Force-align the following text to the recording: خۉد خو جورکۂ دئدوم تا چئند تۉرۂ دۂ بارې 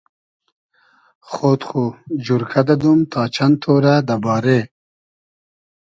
خۉد 1.31 1.61
خو 1.69 1.83
جورکۂ 2.25 2.61
دئدوم 2.67 2.99
تا 3.11 3.21
چئند 3.35 3.55
تۉرۂ 3.61 3.95
دۂ 4.07 4.15
بارې 4.23 4.59